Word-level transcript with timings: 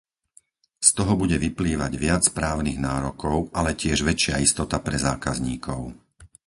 Z 0.87 0.97
toho 0.99 1.13
bude 1.21 1.37
vyplývať 1.45 1.91
viac 2.05 2.23
právnych 2.37 2.79
nárokov, 2.87 3.37
ale 3.59 3.71
tiež 3.81 3.99
väčšia 4.09 4.35
istota 4.47 4.77
pre 4.87 4.97
zákazníkov. 5.07 5.81